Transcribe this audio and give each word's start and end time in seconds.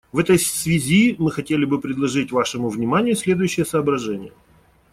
В 0.11 0.17
этой 0.17 0.39
связи 0.39 1.15
мы 1.19 1.29
хотели 1.29 1.63
бы 1.63 1.79
предложить 1.79 2.31
вашему 2.31 2.69
вниманию 2.69 3.15
следующие 3.15 3.67
соображения. 3.67 4.31